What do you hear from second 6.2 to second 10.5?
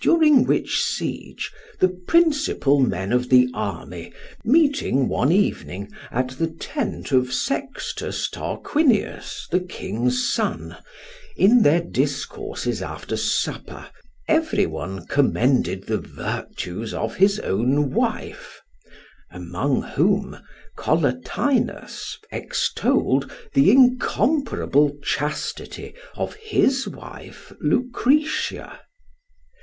the tent of Sextus Tarquinius, the king's